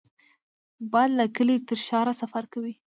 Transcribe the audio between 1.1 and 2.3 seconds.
له کلي تر ښار